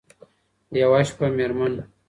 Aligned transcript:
یوه 0.79 0.99
شپه 1.07 1.27
مېرمن 1.37 1.73